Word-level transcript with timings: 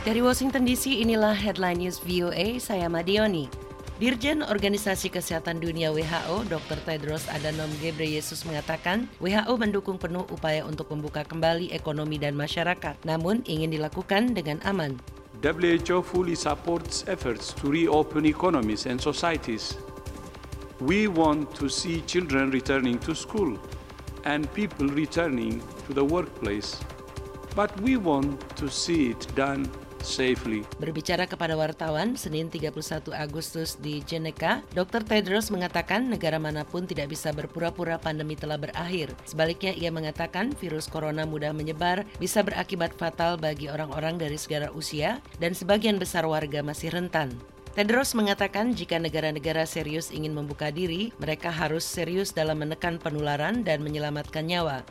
Dari 0.00 0.24
Washington 0.24 0.64
DC, 0.64 0.96
inilah 0.96 1.36
Headline 1.36 1.84
News 1.84 2.00
VOA, 2.00 2.56
saya 2.56 2.88
Madioni. 2.88 3.52
Dirjen 4.00 4.40
Organisasi 4.40 5.12
Kesehatan 5.12 5.60
Dunia 5.60 5.92
WHO, 5.92 6.48
Dr. 6.48 6.80
Tedros 6.88 7.28
Adhanom 7.28 7.68
Ghebreyesus 7.84 8.48
mengatakan, 8.48 9.12
WHO 9.20 9.60
mendukung 9.60 10.00
penuh 10.00 10.24
upaya 10.32 10.64
untuk 10.64 10.88
membuka 10.88 11.20
kembali 11.28 11.76
ekonomi 11.76 12.16
dan 12.16 12.32
masyarakat, 12.32 12.96
namun 13.04 13.44
ingin 13.44 13.76
dilakukan 13.76 14.32
dengan 14.32 14.56
aman. 14.64 14.96
WHO 15.44 16.00
fully 16.00 16.32
supports 16.32 17.04
efforts 17.04 17.52
to 17.52 17.68
reopen 17.68 18.24
economies 18.24 18.88
and 18.88 18.96
societies. 18.96 19.76
We 20.80 21.12
want 21.12 21.52
to 21.60 21.68
see 21.68 22.00
children 22.08 22.48
returning 22.48 22.96
to 23.04 23.12
school 23.12 23.60
and 24.24 24.48
people 24.56 24.88
returning 24.88 25.60
to 25.60 25.92
the 25.92 26.08
workplace. 26.08 26.80
But 27.52 27.68
we 27.84 28.00
want 28.00 28.40
to 28.56 28.72
see 28.72 29.12
it 29.12 29.26
done 29.36 29.68
safely. 30.02 30.66
Berbicara 30.80 31.24
kepada 31.24 31.54
wartawan 31.56 32.18
Senin 32.18 32.48
31 32.48 33.12
Agustus 33.12 33.76
di 33.78 34.04
Jeneca, 34.04 34.64
Dr. 34.72 35.04
Tedros 35.06 35.48
mengatakan 35.48 36.08
negara 36.10 36.40
mana 36.40 36.66
pun 36.66 36.84
tidak 36.84 37.12
bisa 37.12 37.30
berpura-pura 37.30 38.00
pandemi 38.00 38.34
telah 38.34 38.58
berakhir. 38.60 39.12
Sebaliknya 39.24 39.72
ia 39.76 39.88
mengatakan 39.88 40.52
virus 40.58 40.90
corona 40.90 41.24
mudah 41.24 41.54
menyebar, 41.54 42.04
bisa 42.18 42.40
berakibat 42.40 42.96
fatal 42.96 43.36
bagi 43.36 43.70
orang-orang 43.70 44.18
dari 44.18 44.36
segala 44.40 44.72
usia 44.74 45.22
dan 45.38 45.52
sebagian 45.56 46.00
besar 46.00 46.26
warga 46.26 46.60
masih 46.60 46.92
rentan. 46.92 47.32
Tedros 47.70 48.18
mengatakan 48.18 48.74
jika 48.74 48.98
negara-negara 48.98 49.62
serius 49.62 50.10
ingin 50.10 50.34
membuka 50.34 50.74
diri, 50.74 51.14
mereka 51.22 51.54
harus 51.54 51.86
serius 51.86 52.34
dalam 52.34 52.58
menekan 52.58 52.98
penularan 52.98 53.62
dan 53.62 53.86
menyelamatkan 53.86 54.42
nyawa. 54.42 54.82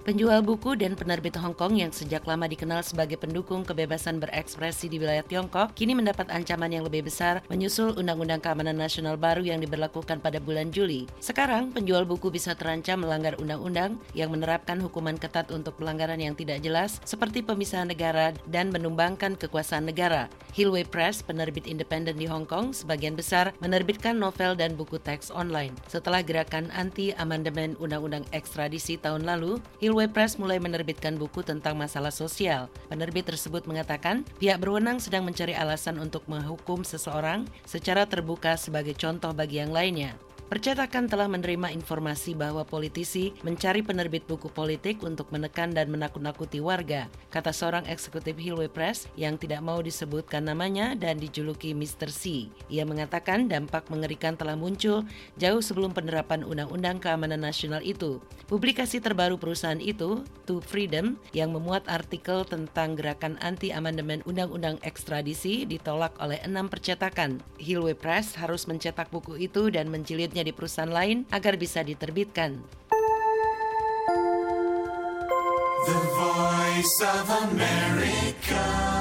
Penjual 0.00 0.40
buku 0.40 0.80
dan 0.80 0.96
penerbit 0.96 1.36
Hong 1.36 1.52
Kong 1.52 1.76
yang 1.76 1.92
sejak 1.92 2.24
lama 2.24 2.48
dikenal 2.48 2.80
sebagai 2.80 3.20
pendukung 3.20 3.68
kebebasan 3.68 4.16
berekspresi 4.16 4.88
di 4.88 4.96
wilayah 4.96 5.20
Tiongkok 5.20 5.76
kini 5.76 5.92
mendapat 5.92 6.32
ancaman 6.32 6.72
yang 6.72 6.88
lebih 6.88 7.04
besar 7.04 7.44
menyusul 7.52 7.92
Undang-Undang 8.00 8.40
Keamanan 8.40 8.80
Nasional 8.80 9.20
baru 9.20 9.44
yang 9.44 9.60
diberlakukan 9.60 10.24
pada 10.24 10.40
bulan 10.40 10.72
Juli. 10.72 11.04
Sekarang, 11.20 11.68
penjual 11.68 12.08
buku 12.08 12.32
bisa 12.32 12.56
terancam 12.56 13.04
melanggar 13.04 13.36
undang-undang 13.36 14.00
yang 14.16 14.32
menerapkan 14.32 14.80
hukuman 14.80 15.20
ketat 15.20 15.52
untuk 15.52 15.76
pelanggaran 15.76 16.16
yang 16.16 16.32
tidak 16.32 16.64
jelas 16.64 16.96
seperti 17.04 17.44
pemisahan 17.44 17.92
negara 17.92 18.32
dan 18.48 18.72
menumbangkan 18.72 19.36
kekuasaan 19.36 19.84
negara. 19.84 20.32
Hillway 20.56 20.88
Press, 20.88 21.20
penerbit 21.20 21.68
independen 21.68 22.16
di 22.16 22.24
Hong 22.24 22.48
Kong, 22.48 22.72
sebagian 22.72 23.14
besar 23.14 23.52
menerbitkan 23.60 24.16
novel 24.16 24.56
dan 24.56 24.80
buku 24.80 24.96
teks 24.96 25.28
online. 25.30 25.76
Setelah 25.92 26.24
gerakan 26.24 26.72
anti-amandemen 26.72 27.76
Undang-Undang 27.78 28.26
Ekstradisi 28.32 28.96
tahun 28.96 29.28
lalu, 29.28 29.62
Hillway 29.78 29.89
Press 30.10 30.38
mulai 30.38 30.62
menerbitkan 30.62 31.18
buku 31.18 31.42
tentang 31.42 31.74
masalah 31.74 32.14
sosial. 32.14 32.70
Penerbit 32.86 33.26
tersebut 33.26 33.66
mengatakan 33.66 34.22
pihak 34.38 34.62
berwenang 34.62 35.02
sedang 35.02 35.26
mencari 35.26 35.52
alasan 35.52 35.98
untuk 35.98 36.22
menghukum 36.30 36.86
seseorang 36.86 37.48
secara 37.66 38.06
terbuka 38.06 38.54
sebagai 38.54 38.94
contoh 38.94 39.34
bagi 39.34 39.58
yang 39.58 39.74
lainnya. 39.74 40.14
Percetakan 40.50 41.06
telah 41.06 41.30
menerima 41.30 41.70
informasi 41.70 42.34
bahwa 42.34 42.66
politisi 42.66 43.30
mencari 43.46 43.86
penerbit 43.86 44.26
buku 44.26 44.50
politik 44.50 44.98
untuk 45.06 45.30
menekan 45.30 45.70
dan 45.70 45.86
menakut-nakuti 45.94 46.58
warga, 46.58 47.06
kata 47.30 47.54
seorang 47.54 47.86
eksekutif 47.86 48.34
Hillway 48.34 48.66
Press 48.66 49.06
yang 49.14 49.38
tidak 49.38 49.62
mau 49.62 49.78
disebutkan 49.78 50.50
namanya 50.50 50.98
dan 50.98 51.22
dijuluki 51.22 51.70
Mr. 51.70 52.10
C. 52.10 52.50
Ia 52.66 52.82
mengatakan 52.82 53.46
dampak 53.46 53.94
mengerikan 53.94 54.34
telah 54.34 54.58
muncul 54.58 55.06
jauh 55.38 55.62
sebelum 55.62 55.94
penerapan 55.94 56.42
Undang-Undang 56.42 56.98
Keamanan 56.98 57.46
Nasional 57.46 57.86
itu. 57.86 58.18
Publikasi 58.50 58.98
terbaru 58.98 59.38
perusahaan 59.38 59.78
itu, 59.78 60.26
To 60.50 60.58
Freedom, 60.58 61.14
yang 61.30 61.54
memuat 61.54 61.86
artikel 61.86 62.42
tentang 62.42 62.98
gerakan 62.98 63.38
anti-amandemen 63.38 64.26
Undang-Undang 64.26 64.82
Ekstradisi 64.82 65.62
ditolak 65.62 66.18
oleh 66.18 66.42
enam 66.42 66.66
percetakan. 66.66 67.38
Hillway 67.62 67.94
Press 67.94 68.34
harus 68.34 68.66
mencetak 68.66 69.14
buku 69.14 69.38
itu 69.38 69.70
dan 69.70 69.86
menjilidnya 69.86 70.39
di 70.44 70.52
perusahaan 70.52 70.90
lain 70.90 71.24
agar 71.32 71.56
bisa 71.56 71.80
diterbitkan. 71.80 72.60
The 75.80 76.00
Voice 76.12 76.98
of 77.02 77.26
America. 77.48 78.99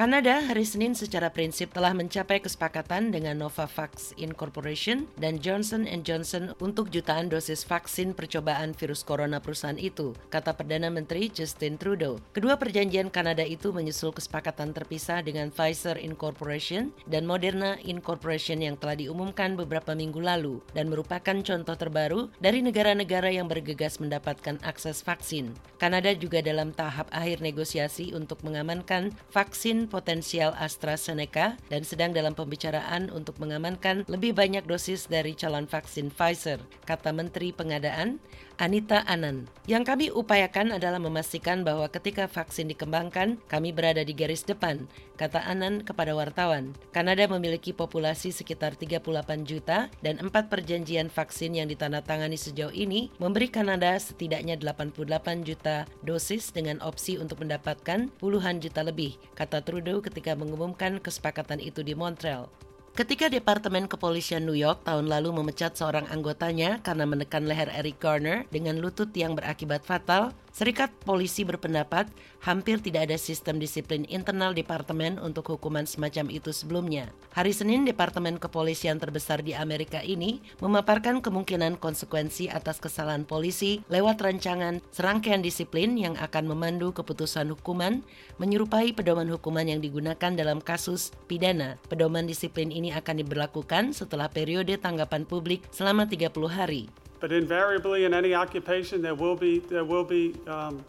Kanada 0.00 0.40
hari 0.40 0.64
Senin 0.64 0.96
secara 0.96 1.28
prinsip 1.28 1.76
telah 1.76 1.92
mencapai 1.92 2.40
kesepakatan 2.40 3.12
dengan 3.12 3.36
Novavax 3.36 4.16
Incorporation 4.16 5.04
dan 5.20 5.36
Johnson 5.44 5.84
Johnson 6.08 6.56
untuk 6.56 6.88
jutaan 6.88 7.28
dosis 7.28 7.68
vaksin 7.68 8.16
percobaan 8.16 8.72
virus 8.72 9.04
corona 9.04 9.44
perusahaan 9.44 9.76
itu, 9.76 10.16
kata 10.32 10.56
Perdana 10.56 10.88
Menteri 10.88 11.28
Justin 11.28 11.76
Trudeau. 11.76 12.16
Kedua 12.32 12.56
perjanjian 12.56 13.12
Kanada 13.12 13.44
itu 13.44 13.76
menyusul 13.76 14.16
kesepakatan 14.16 14.72
terpisah 14.72 15.20
dengan 15.20 15.52
Pfizer 15.52 16.00
Incorporation 16.00 16.96
dan 17.04 17.28
Moderna 17.28 17.76
Incorporation 17.84 18.64
yang 18.64 18.80
telah 18.80 18.96
diumumkan 18.96 19.52
beberapa 19.52 19.92
minggu 19.92 20.24
lalu 20.24 20.64
dan 20.72 20.88
merupakan 20.88 21.36
contoh 21.44 21.76
terbaru 21.76 22.32
dari 22.40 22.64
negara-negara 22.64 23.36
yang 23.36 23.52
bergegas 23.52 24.00
mendapatkan 24.00 24.64
akses 24.64 25.04
vaksin. 25.04 25.52
Kanada 25.76 26.16
juga 26.16 26.40
dalam 26.40 26.72
tahap 26.72 27.12
akhir 27.12 27.44
negosiasi 27.44 28.16
untuk 28.16 28.40
mengamankan 28.48 29.12
vaksin 29.28 29.89
potensial 29.90 30.54
AstraZeneca 30.54 31.58
dan 31.66 31.82
sedang 31.82 32.14
dalam 32.14 32.38
pembicaraan 32.38 33.10
untuk 33.10 33.42
mengamankan 33.42 34.06
lebih 34.06 34.32
banyak 34.32 34.62
dosis 34.64 35.10
dari 35.10 35.34
calon 35.34 35.66
vaksin 35.66 36.14
Pfizer, 36.14 36.62
kata 36.86 37.10
Menteri 37.10 37.50
Pengadaan 37.50 38.22
Anita 38.60 39.02
Anan. 39.08 39.48
Yang 39.64 39.84
kami 39.88 40.06
upayakan 40.12 40.76
adalah 40.76 41.00
memastikan 41.00 41.64
bahwa 41.64 41.88
ketika 41.88 42.28
vaksin 42.28 42.68
dikembangkan, 42.68 43.40
kami 43.48 43.72
berada 43.72 44.04
di 44.04 44.12
garis 44.12 44.44
depan, 44.44 44.84
kata 45.20 45.44
Anan 45.44 45.84
kepada 45.84 46.16
wartawan. 46.16 46.72
Kanada 46.96 47.28
memiliki 47.28 47.76
populasi 47.76 48.32
sekitar 48.32 48.72
38 48.72 49.04
juta 49.44 49.92
dan 50.00 50.16
empat 50.16 50.48
perjanjian 50.48 51.12
vaksin 51.12 51.60
yang 51.60 51.68
ditandatangani 51.68 52.40
sejauh 52.40 52.72
ini 52.72 53.12
memberi 53.20 53.52
Kanada 53.52 53.92
setidaknya 54.00 54.56
88 54.56 55.44
juta 55.44 55.84
dosis 56.00 56.48
dengan 56.56 56.80
opsi 56.80 57.20
untuk 57.20 57.44
mendapatkan 57.44 58.08
puluhan 58.16 58.64
juta 58.64 58.80
lebih, 58.80 59.20
kata 59.36 59.60
Trudeau 59.60 60.00
ketika 60.00 60.32
mengumumkan 60.32 60.96
kesepakatan 60.96 61.60
itu 61.60 61.84
di 61.84 61.92
Montreal. 61.92 62.48
Ketika 62.90 63.30
Departemen 63.30 63.86
Kepolisian 63.86 64.42
New 64.42 64.58
York 64.58 64.82
tahun 64.82 65.06
lalu 65.06 65.30
memecat 65.30 65.78
seorang 65.78 66.10
anggotanya 66.10 66.82
karena 66.82 67.06
menekan 67.06 67.46
leher 67.46 67.70
Eric 67.70 68.02
Garner 68.02 68.44
dengan 68.50 68.82
lutut 68.82 69.14
yang 69.14 69.38
berakibat 69.38 69.86
fatal, 69.86 70.34
Serikat 70.50 70.90
Polisi 71.06 71.46
berpendapat 71.46 72.10
hampir 72.42 72.82
tidak 72.82 73.06
ada 73.06 73.14
sistem 73.14 73.62
disiplin 73.62 74.02
internal 74.10 74.50
departemen 74.50 75.22
untuk 75.22 75.46
hukuman 75.54 75.86
semacam 75.86 76.26
itu 76.26 76.50
sebelumnya. 76.50 77.06
Hari 77.38 77.54
Senin, 77.54 77.86
Departemen 77.86 78.34
Kepolisian 78.42 78.98
terbesar 78.98 79.46
di 79.46 79.54
Amerika 79.54 80.02
ini 80.02 80.42
memaparkan 80.58 81.22
kemungkinan 81.22 81.78
konsekuensi 81.78 82.50
atas 82.50 82.82
kesalahan 82.82 83.22
polisi 83.22 83.86
lewat 83.86 84.18
rancangan 84.18 84.82
serangkaian 84.90 85.38
disiplin 85.38 85.94
yang 85.94 86.18
akan 86.18 86.50
memandu 86.50 86.90
keputusan 86.90 87.54
hukuman 87.54 88.02
menyerupai 88.42 88.90
pedoman 88.90 89.30
hukuman 89.30 89.70
yang 89.70 89.78
digunakan 89.78 90.34
dalam 90.34 90.58
kasus 90.58 91.14
pidana. 91.30 91.78
Pedoman 91.86 92.26
disiplin 92.26 92.74
ini 92.74 92.90
akan 92.90 93.22
diberlakukan 93.22 93.94
setelah 93.94 94.26
periode 94.26 94.74
tanggapan 94.82 95.22
publik 95.22 95.62
selama 95.70 96.10
30 96.10 96.50
hari. 96.50 96.90
But 97.20 97.32
invariably, 97.32 98.06
in 98.06 98.14
any 98.14 98.34
occupation, 98.34 99.02
there 99.02 99.14
will 99.14 99.36
be 99.36 99.58
there 99.58 99.84
will 99.84 100.04
be 100.04 100.34
um, 100.46 100.84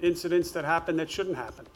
incidents 0.00 0.52
that 0.52 0.64
happen 0.64 0.96
that 0.96 1.10
shouldn't 1.10 1.36
happen. 1.36 1.66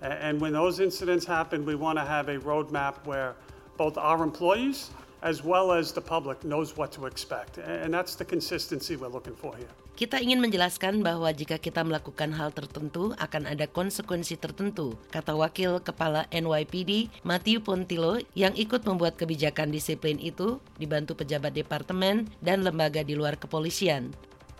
And 0.00 0.40
when 0.40 0.52
those 0.52 0.80
incidents 0.80 1.24
happen, 1.24 1.64
we 1.64 1.74
want 1.74 1.98
to 1.98 2.04
have 2.04 2.28
a 2.28 2.38
roadmap 2.38 2.94
where 3.04 3.34
both 3.76 3.96
our 3.96 4.22
employees 4.22 4.90
as 5.24 5.40
well 5.40 5.72
as 5.72 5.90
the 5.96 6.04
public 6.04 6.44
knows 6.44 6.76
what 6.76 6.92
to 6.92 7.08
expect. 7.08 7.56
And 7.56 7.90
that's 7.96 8.14
the 8.14 8.28
consistency 8.28 8.94
we're 8.94 9.08
looking 9.08 9.34
for 9.34 9.56
here. 9.56 9.72
Kita 9.94 10.18
ingin 10.18 10.42
menjelaskan 10.42 11.06
bahwa 11.06 11.30
jika 11.30 11.54
kita 11.56 11.80
melakukan 11.86 12.34
hal 12.34 12.50
tertentu 12.50 13.14
akan 13.14 13.46
ada 13.46 13.64
konsekuensi 13.70 14.36
tertentu, 14.36 14.98
kata 15.14 15.38
Wakil 15.38 15.78
Kepala 15.80 16.26
NYPD 16.34 17.22
Matthew 17.22 17.62
Pontilo 17.62 18.18
yang 18.34 18.52
ikut 18.58 18.82
membuat 18.84 19.14
kebijakan 19.14 19.70
disiplin 19.70 20.18
itu 20.18 20.58
dibantu 20.82 21.14
pejabat 21.14 21.54
departemen 21.54 22.26
dan 22.42 22.66
lembaga 22.66 23.06
di 23.06 23.14
luar 23.14 23.38
kepolisian. 23.38 24.10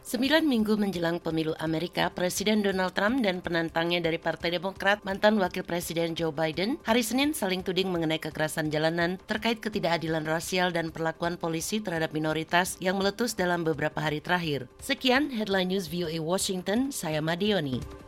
Sembilan 0.05 0.45
minggu 0.45 0.77
menjelang 0.77 1.17
pemilu 1.17 1.57
Amerika, 1.57 2.13
Presiden 2.13 2.61
Donald 2.61 2.93
Trump 2.93 3.25
dan 3.25 3.41
penantangnya 3.41 4.05
dari 4.05 4.21
Partai 4.21 4.53
Demokrat, 4.53 5.01
mantan 5.01 5.41
Wakil 5.41 5.65
Presiden 5.65 6.13
Joe 6.13 6.29
Biden, 6.29 6.77
hari 6.85 7.01
Senin 7.01 7.33
saling 7.33 7.65
tuding 7.65 7.89
mengenai 7.89 8.21
kekerasan 8.21 8.69
jalanan 8.69 9.17
terkait 9.25 9.65
ketidakadilan 9.65 10.29
rasial 10.29 10.77
dan 10.77 10.93
perlakuan 10.93 11.41
polisi 11.41 11.81
terhadap 11.81 12.13
minoritas 12.13 12.77
yang 12.85 13.01
meletus 13.01 13.33
dalam 13.33 13.65
beberapa 13.65 13.97
hari 13.97 14.21
terakhir. 14.21 14.69
Sekian 14.77 15.33
Headline 15.33 15.73
News 15.73 15.89
VOA 15.89 16.21
Washington, 16.21 16.93
saya 16.93 17.25
Madioni. 17.25 18.04